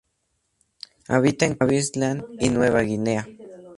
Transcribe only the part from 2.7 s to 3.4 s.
Guinea.